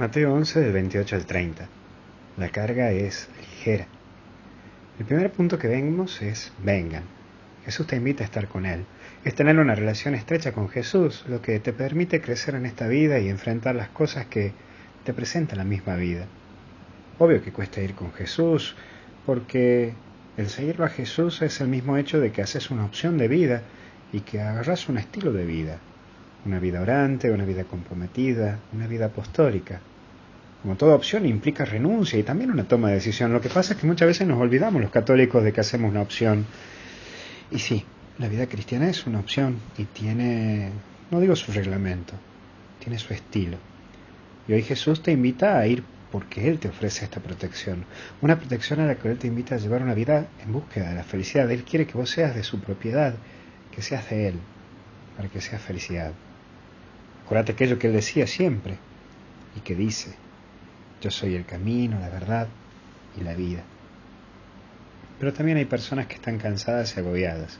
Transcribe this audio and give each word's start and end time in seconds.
Mateo 0.00 0.32
11 0.32 0.60
del 0.60 0.72
28 0.72 1.14
al 1.14 1.26
30. 1.26 1.68
La 2.38 2.48
carga 2.48 2.90
es 2.90 3.28
ligera. 3.38 3.86
El 4.98 5.04
primer 5.04 5.30
punto 5.30 5.58
que 5.58 5.68
vemos 5.68 6.22
es 6.22 6.54
vengan. 6.64 7.02
Jesús 7.66 7.86
te 7.86 7.96
invita 7.96 8.22
a 8.22 8.24
estar 8.24 8.48
con 8.48 8.64
Él. 8.64 8.86
Es 9.26 9.34
tener 9.34 9.58
una 9.58 9.74
relación 9.74 10.14
estrecha 10.14 10.52
con 10.52 10.70
Jesús 10.70 11.26
lo 11.28 11.42
que 11.42 11.60
te 11.60 11.74
permite 11.74 12.22
crecer 12.22 12.54
en 12.54 12.64
esta 12.64 12.88
vida 12.88 13.18
y 13.18 13.28
enfrentar 13.28 13.74
las 13.74 13.90
cosas 13.90 14.24
que 14.24 14.54
te 15.04 15.12
presenta 15.12 15.54
la 15.54 15.64
misma 15.64 15.96
vida. 15.96 16.24
Obvio 17.18 17.42
que 17.42 17.52
cuesta 17.52 17.82
ir 17.82 17.94
con 17.94 18.10
Jesús 18.14 18.76
porque 19.26 19.92
el 20.38 20.48
seguirlo 20.48 20.86
a 20.86 20.88
Jesús 20.88 21.42
es 21.42 21.60
el 21.60 21.68
mismo 21.68 21.98
hecho 21.98 22.20
de 22.20 22.32
que 22.32 22.40
haces 22.40 22.70
una 22.70 22.86
opción 22.86 23.18
de 23.18 23.28
vida 23.28 23.64
y 24.14 24.20
que 24.20 24.40
agarras 24.40 24.88
un 24.88 24.96
estilo 24.96 25.34
de 25.34 25.44
vida 25.44 25.78
una 26.46 26.58
vida 26.58 26.80
orante, 26.80 27.30
una 27.30 27.44
vida 27.44 27.64
comprometida, 27.64 28.58
una 28.72 28.86
vida 28.86 29.06
apostólica. 29.06 29.80
Como 30.62 30.76
toda 30.76 30.94
opción 30.94 31.26
implica 31.26 31.64
renuncia 31.64 32.18
y 32.18 32.22
también 32.22 32.50
una 32.50 32.64
toma 32.64 32.88
de 32.88 32.94
decisión. 32.94 33.32
Lo 33.32 33.40
que 33.40 33.48
pasa 33.48 33.74
es 33.74 33.80
que 33.80 33.86
muchas 33.86 34.08
veces 34.08 34.26
nos 34.26 34.40
olvidamos 34.40 34.82
los 34.82 34.90
católicos 34.90 35.42
de 35.42 35.52
que 35.52 35.60
hacemos 35.60 35.90
una 35.90 36.02
opción. 36.02 36.44
Y 37.50 37.58
sí, 37.58 37.84
la 38.18 38.28
vida 38.28 38.46
cristiana 38.46 38.88
es 38.88 39.06
una 39.06 39.20
opción 39.20 39.56
y 39.78 39.84
tiene, 39.84 40.70
no 41.10 41.20
digo 41.20 41.34
su 41.36 41.52
reglamento, 41.52 42.12
tiene 42.78 42.98
su 42.98 43.14
estilo. 43.14 43.56
Y 44.46 44.52
hoy 44.52 44.62
Jesús 44.62 45.02
te 45.02 45.12
invita 45.12 45.58
a 45.58 45.66
ir 45.66 45.82
porque 46.12 46.48
Él 46.48 46.58
te 46.58 46.68
ofrece 46.68 47.04
esta 47.04 47.20
protección. 47.20 47.84
Una 48.20 48.38
protección 48.38 48.80
a 48.80 48.86
la 48.86 48.96
que 48.96 49.08
Él 49.10 49.18
te 49.18 49.28
invita 49.28 49.54
a 49.54 49.58
llevar 49.58 49.82
una 49.82 49.94
vida 49.94 50.26
en 50.44 50.52
búsqueda 50.52 50.90
de 50.90 50.96
la 50.96 51.04
felicidad. 51.04 51.50
Él 51.50 51.64
quiere 51.64 51.86
que 51.86 51.96
vos 51.96 52.10
seas 52.10 52.34
de 52.34 52.42
su 52.42 52.60
propiedad, 52.60 53.14
que 53.74 53.80
seas 53.80 54.10
de 54.10 54.28
Él, 54.28 54.34
para 55.20 55.28
que 55.28 55.42
seas 55.42 55.60
felicidad. 55.60 56.12
Acuérdate 57.26 57.52
aquello 57.52 57.78
que 57.78 57.88
él 57.88 57.92
decía 57.92 58.26
siempre 58.26 58.78
y 59.54 59.60
que 59.60 59.74
dice, 59.74 60.14
yo 61.02 61.10
soy 61.10 61.34
el 61.34 61.44
camino, 61.44 62.00
la 62.00 62.08
verdad 62.08 62.48
y 63.20 63.22
la 63.22 63.34
vida. 63.34 63.60
Pero 65.18 65.34
también 65.34 65.58
hay 65.58 65.66
personas 65.66 66.06
que 66.06 66.14
están 66.14 66.38
cansadas 66.38 66.96
y 66.96 67.00
agobiadas. 67.00 67.58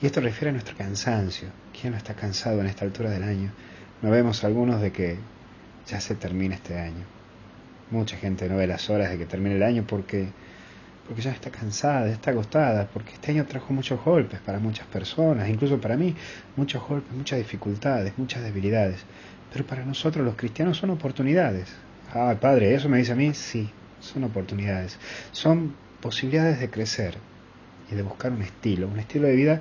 Y 0.00 0.06
esto 0.06 0.22
refiere 0.22 0.48
a 0.48 0.52
nuestro 0.52 0.74
cansancio. 0.74 1.50
¿Quién 1.78 1.92
no 1.92 1.98
está 1.98 2.14
cansado 2.14 2.62
en 2.62 2.66
esta 2.66 2.86
altura 2.86 3.10
del 3.10 3.24
año? 3.24 3.52
No 4.00 4.10
vemos 4.10 4.42
algunos 4.42 4.80
de 4.80 4.90
que 4.90 5.18
ya 5.86 6.00
se 6.00 6.14
termina 6.14 6.54
este 6.54 6.78
año. 6.78 7.04
Mucha 7.90 8.16
gente 8.16 8.48
no 8.48 8.56
ve 8.56 8.66
las 8.66 8.88
horas 8.88 9.10
de 9.10 9.18
que 9.18 9.26
termine 9.26 9.56
el 9.56 9.64
año 9.64 9.84
porque 9.86 10.28
porque 11.12 11.24
ya 11.24 11.32
está 11.32 11.50
cansada, 11.50 12.08
está 12.08 12.30
agotada, 12.30 12.88
porque 12.90 13.12
este 13.12 13.32
año 13.32 13.44
trajo 13.44 13.74
muchos 13.74 14.02
golpes 14.02 14.40
para 14.40 14.58
muchas 14.58 14.86
personas, 14.86 15.46
incluso 15.46 15.78
para 15.78 15.94
mí, 15.94 16.16
muchos 16.56 16.82
golpes, 16.88 17.12
muchas 17.12 17.38
dificultades, 17.38 18.14
muchas 18.16 18.42
debilidades. 18.42 19.04
Pero 19.52 19.66
para 19.66 19.84
nosotros 19.84 20.24
los 20.24 20.36
cristianos 20.36 20.78
son 20.78 20.88
oportunidades. 20.88 21.68
Ah, 22.14 22.34
Padre, 22.40 22.74
¿eso 22.74 22.88
me 22.88 22.96
dice 22.96 23.12
a 23.12 23.14
mí? 23.14 23.34
Sí, 23.34 23.68
son 24.00 24.24
oportunidades. 24.24 24.98
Son 25.32 25.74
posibilidades 26.00 26.60
de 26.60 26.70
crecer 26.70 27.18
y 27.90 27.94
de 27.94 28.00
buscar 28.00 28.32
un 28.32 28.40
estilo, 28.40 28.88
un 28.88 28.98
estilo 28.98 29.28
de 29.28 29.36
vida 29.36 29.60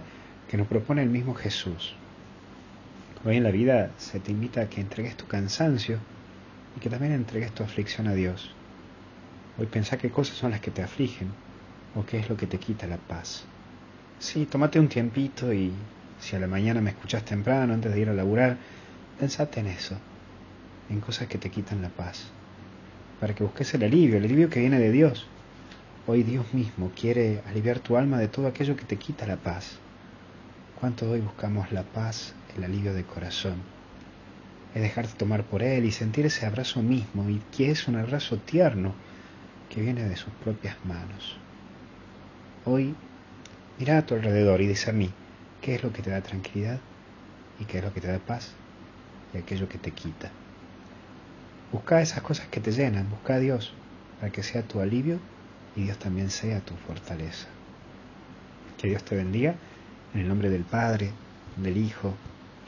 que 0.49 0.55
nos 0.55 0.67
propone 0.67 1.03
el 1.03 1.09
mismo 1.09 1.33
Jesús. 1.33 1.95
Hoy 3.25 3.35
en 3.35 3.43
la 3.43 3.51
vida 3.51 3.91
se 3.97 4.21
te 4.21 4.31
invita 4.31 4.61
a 4.61 4.69
que 4.69 4.79
entregues 4.79 5.17
tu 5.17 5.27
cansancio 5.27 5.97
y 6.77 6.79
que 6.79 6.89
también 6.89 7.11
entregues 7.11 7.51
tu 7.51 7.61
aflicción 7.61 8.07
a 8.07 8.13
Dios 8.13 8.55
Hoy 9.61 9.67
pensá 9.67 9.95
qué 9.95 10.09
cosas 10.09 10.37
son 10.37 10.49
las 10.49 10.59
que 10.59 10.71
te 10.71 10.81
afligen 10.81 11.29
o 11.93 12.03
qué 12.03 12.17
es 12.17 12.27
lo 12.27 12.35
que 12.35 12.47
te 12.47 12.57
quita 12.57 12.87
la 12.87 12.97
paz. 12.97 13.43
Sí, 14.17 14.47
tómate 14.47 14.79
un 14.79 14.87
tiempito 14.87 15.53
y 15.53 15.71
si 16.19 16.35
a 16.35 16.39
la 16.39 16.47
mañana 16.47 16.81
me 16.81 16.89
escuchas 16.89 17.23
temprano 17.23 17.75
antes 17.75 17.93
de 17.93 17.99
ir 17.99 18.09
a 18.09 18.13
laburar, 18.15 18.57
pensate 19.19 19.59
en 19.59 19.67
eso, 19.67 19.95
en 20.89 20.99
cosas 20.99 21.27
que 21.27 21.37
te 21.37 21.51
quitan 21.51 21.83
la 21.83 21.89
paz, 21.89 22.25
para 23.19 23.35
que 23.35 23.43
busques 23.43 23.71
el 23.75 23.83
alivio, 23.83 24.17
el 24.17 24.23
alivio 24.23 24.49
que 24.49 24.61
viene 24.61 24.79
de 24.79 24.91
Dios. 24.91 25.27
Hoy 26.07 26.23
Dios 26.23 26.55
mismo 26.55 26.89
quiere 26.99 27.43
aliviar 27.47 27.77
tu 27.77 27.97
alma 27.97 28.17
de 28.17 28.29
todo 28.29 28.47
aquello 28.47 28.75
que 28.75 28.85
te 28.85 28.97
quita 28.97 29.27
la 29.27 29.37
paz. 29.37 29.77
¿Cuánto 30.79 31.07
hoy 31.07 31.19
buscamos 31.19 31.71
la 31.71 31.83
paz, 31.83 32.33
el 32.57 32.63
alivio 32.63 32.95
de 32.95 33.03
corazón? 33.03 33.57
Es 34.73 34.81
dejarte 34.81 35.13
tomar 35.19 35.43
por 35.43 35.61
Él 35.61 35.85
y 35.85 35.91
sentir 35.91 36.25
ese 36.25 36.47
abrazo 36.47 36.81
mismo, 36.81 37.29
y 37.29 37.43
que 37.55 37.69
es 37.69 37.87
un 37.87 37.97
abrazo 37.97 38.37
tierno, 38.37 38.95
que 39.71 39.81
viene 39.81 40.03
de 40.03 40.17
sus 40.17 40.33
propias 40.43 40.75
manos. 40.83 41.37
Hoy 42.65 42.93
mira 43.79 43.97
a 43.97 44.05
tu 44.05 44.15
alrededor 44.15 44.59
y 44.59 44.67
dice 44.67 44.89
a 44.89 44.93
mí 44.93 45.09
qué 45.61 45.75
es 45.75 45.83
lo 45.83 45.93
que 45.93 46.01
te 46.01 46.09
da 46.09 46.21
tranquilidad 46.21 46.79
y 47.59 47.65
qué 47.65 47.77
es 47.77 47.83
lo 47.83 47.93
que 47.93 48.01
te 48.01 48.11
da 48.11 48.19
paz 48.19 48.51
y 49.33 49.37
aquello 49.37 49.69
que 49.69 49.77
te 49.77 49.91
quita. 49.91 50.29
Busca 51.71 52.01
esas 52.01 52.21
cosas 52.21 52.47
que 52.47 52.59
te 52.59 52.71
llenan, 52.71 53.09
busca 53.09 53.35
a 53.35 53.39
Dios 53.39 53.73
para 54.19 54.31
que 54.31 54.43
sea 54.43 54.61
tu 54.61 54.81
alivio 54.81 55.19
y 55.75 55.83
Dios 55.83 55.97
también 55.97 56.29
sea 56.29 56.59
tu 56.59 56.75
fortaleza. 56.75 57.47
Que 58.77 58.89
Dios 58.89 59.03
te 59.03 59.15
bendiga 59.15 59.55
en 60.13 60.19
el 60.19 60.27
nombre 60.27 60.49
del 60.49 60.63
Padre, 60.63 61.11
del 61.55 61.77
Hijo 61.77 62.13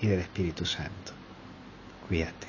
y 0.02 0.08
del 0.08 0.22
Espíritu 0.22 0.66
Santo. 0.66 1.12
Cuídate. 2.08 2.48